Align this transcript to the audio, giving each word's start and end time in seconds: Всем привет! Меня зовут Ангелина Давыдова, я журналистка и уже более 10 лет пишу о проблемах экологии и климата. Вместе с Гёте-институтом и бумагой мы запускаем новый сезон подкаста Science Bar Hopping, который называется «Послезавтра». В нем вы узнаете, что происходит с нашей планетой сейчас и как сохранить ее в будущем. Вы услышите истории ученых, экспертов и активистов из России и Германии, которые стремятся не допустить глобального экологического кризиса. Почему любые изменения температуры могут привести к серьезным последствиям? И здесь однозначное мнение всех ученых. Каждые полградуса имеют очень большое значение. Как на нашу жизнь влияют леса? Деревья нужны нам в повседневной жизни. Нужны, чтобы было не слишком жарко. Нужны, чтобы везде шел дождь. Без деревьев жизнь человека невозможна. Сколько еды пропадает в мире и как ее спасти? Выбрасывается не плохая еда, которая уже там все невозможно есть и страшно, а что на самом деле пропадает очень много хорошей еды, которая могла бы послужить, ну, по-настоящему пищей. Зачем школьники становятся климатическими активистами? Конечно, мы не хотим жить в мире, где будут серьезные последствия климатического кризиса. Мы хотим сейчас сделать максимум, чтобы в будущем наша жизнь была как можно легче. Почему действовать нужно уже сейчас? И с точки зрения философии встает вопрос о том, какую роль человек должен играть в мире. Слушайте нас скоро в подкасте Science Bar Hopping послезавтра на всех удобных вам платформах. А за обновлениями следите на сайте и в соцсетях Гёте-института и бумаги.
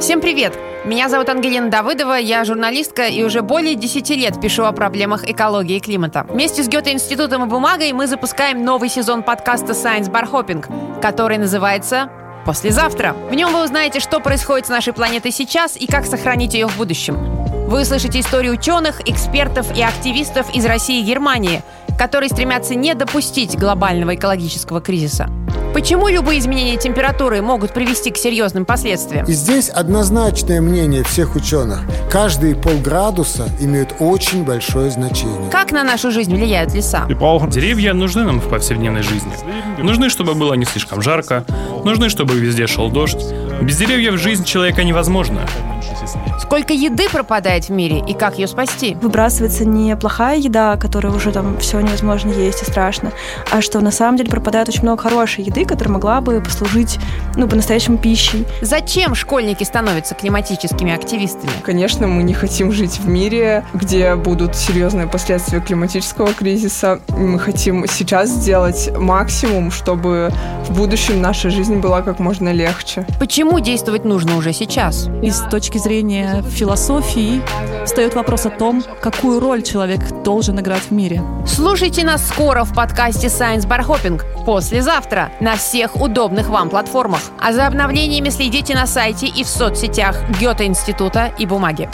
Всем 0.00 0.20
привет! 0.20 0.52
Меня 0.84 1.08
зовут 1.08 1.30
Ангелина 1.30 1.70
Давыдова, 1.70 2.18
я 2.18 2.44
журналистка 2.44 3.06
и 3.06 3.22
уже 3.22 3.40
более 3.40 3.76
10 3.76 4.10
лет 4.10 4.38
пишу 4.38 4.64
о 4.64 4.72
проблемах 4.72 5.28
экологии 5.28 5.76
и 5.76 5.80
климата. 5.80 6.26
Вместе 6.28 6.62
с 6.62 6.68
Гёте-институтом 6.68 7.44
и 7.44 7.46
бумагой 7.46 7.92
мы 7.92 8.06
запускаем 8.06 8.62
новый 8.62 8.90
сезон 8.90 9.22
подкаста 9.22 9.72
Science 9.72 10.10
Bar 10.10 10.30
Hopping, 10.30 11.00
который 11.00 11.38
называется 11.38 12.10
«Послезавтра». 12.44 13.16
В 13.30 13.34
нем 13.34 13.52
вы 13.54 13.64
узнаете, 13.64 14.00
что 14.00 14.20
происходит 14.20 14.66
с 14.66 14.68
нашей 14.68 14.92
планетой 14.92 15.32
сейчас 15.32 15.78
и 15.78 15.86
как 15.86 16.04
сохранить 16.04 16.52
ее 16.52 16.68
в 16.68 16.76
будущем. 16.76 17.16
Вы 17.66 17.80
услышите 17.80 18.20
истории 18.20 18.50
ученых, 18.50 19.00
экспертов 19.08 19.74
и 19.74 19.80
активистов 19.80 20.54
из 20.54 20.66
России 20.66 21.00
и 21.00 21.04
Германии, 21.04 21.62
которые 21.98 22.28
стремятся 22.28 22.74
не 22.74 22.94
допустить 22.94 23.58
глобального 23.58 24.14
экологического 24.14 24.82
кризиса. 24.82 25.30
Почему 25.76 26.08
любые 26.08 26.38
изменения 26.38 26.78
температуры 26.78 27.42
могут 27.42 27.74
привести 27.74 28.10
к 28.10 28.16
серьезным 28.16 28.64
последствиям? 28.64 29.26
И 29.26 29.32
здесь 29.32 29.68
однозначное 29.68 30.62
мнение 30.62 31.04
всех 31.04 31.36
ученых. 31.36 31.80
Каждые 32.10 32.56
полградуса 32.56 33.50
имеют 33.60 33.96
очень 33.98 34.42
большое 34.42 34.90
значение. 34.90 35.50
Как 35.50 35.72
на 35.72 35.84
нашу 35.84 36.10
жизнь 36.10 36.34
влияют 36.34 36.72
леса? 36.72 37.06
Деревья 37.50 37.92
нужны 37.92 38.24
нам 38.24 38.40
в 38.40 38.48
повседневной 38.48 39.02
жизни. 39.02 39.30
Нужны, 39.76 40.08
чтобы 40.08 40.34
было 40.34 40.54
не 40.54 40.64
слишком 40.64 41.02
жарко. 41.02 41.44
Нужны, 41.84 42.08
чтобы 42.08 42.36
везде 42.36 42.66
шел 42.66 42.90
дождь. 42.90 43.22
Без 43.60 43.76
деревьев 43.76 44.18
жизнь 44.18 44.44
человека 44.44 44.82
невозможна. 44.82 45.42
Сколько 46.38 46.72
еды 46.72 47.08
пропадает 47.10 47.64
в 47.64 47.70
мире 47.70 48.02
и 48.06 48.14
как 48.14 48.38
ее 48.38 48.46
спасти? 48.46 48.94
Выбрасывается 48.94 49.64
не 49.64 49.96
плохая 49.96 50.38
еда, 50.38 50.76
которая 50.76 51.12
уже 51.12 51.32
там 51.32 51.58
все 51.58 51.80
невозможно 51.80 52.30
есть 52.30 52.62
и 52.62 52.64
страшно, 52.64 53.12
а 53.50 53.60
что 53.60 53.80
на 53.80 53.90
самом 53.90 54.16
деле 54.16 54.30
пропадает 54.30 54.68
очень 54.68 54.82
много 54.82 55.02
хорошей 55.02 55.44
еды, 55.44 55.64
которая 55.66 55.94
могла 55.94 56.20
бы 56.20 56.40
послужить, 56.40 56.98
ну, 57.36 57.48
по-настоящему 57.48 57.98
пищей. 57.98 58.46
Зачем 58.62 59.14
школьники 59.14 59.64
становятся 59.64 60.14
климатическими 60.14 60.92
активистами? 60.92 61.50
Конечно, 61.62 62.06
мы 62.06 62.22
не 62.22 62.34
хотим 62.34 62.72
жить 62.72 62.98
в 62.98 63.08
мире, 63.08 63.64
где 63.74 64.14
будут 64.14 64.56
серьезные 64.56 65.06
последствия 65.06 65.60
климатического 65.60 66.32
кризиса. 66.32 67.00
Мы 67.08 67.38
хотим 67.38 67.86
сейчас 67.88 68.30
сделать 68.30 68.90
максимум, 68.96 69.70
чтобы 69.70 70.32
в 70.68 70.76
будущем 70.76 71.20
наша 71.20 71.50
жизнь 71.50 71.76
была 71.76 72.02
как 72.02 72.18
можно 72.18 72.52
легче. 72.52 73.06
Почему 73.18 73.60
действовать 73.60 74.04
нужно 74.04 74.36
уже 74.36 74.52
сейчас? 74.52 75.08
И 75.22 75.30
с 75.30 75.40
точки 75.50 75.78
зрения 75.78 76.42
философии 76.42 77.42
встает 77.84 78.14
вопрос 78.14 78.46
о 78.46 78.50
том, 78.50 78.82
какую 79.00 79.40
роль 79.40 79.62
человек 79.62 80.00
должен 80.22 80.58
играть 80.60 80.82
в 80.82 80.90
мире. 80.90 81.22
Слушайте 81.46 82.04
нас 82.04 82.26
скоро 82.26 82.64
в 82.64 82.74
подкасте 82.74 83.28
Science 83.28 83.66
Bar 83.66 83.86
Hopping 83.86 84.20
послезавтра 84.44 85.30
на 85.46 85.54
всех 85.54 85.94
удобных 86.00 86.48
вам 86.48 86.68
платформах. 86.68 87.20
А 87.40 87.52
за 87.52 87.68
обновлениями 87.68 88.30
следите 88.30 88.74
на 88.74 88.88
сайте 88.88 89.26
и 89.26 89.44
в 89.44 89.48
соцсетях 89.48 90.20
Гёте-института 90.40 91.32
и 91.38 91.46
бумаги. 91.46 91.88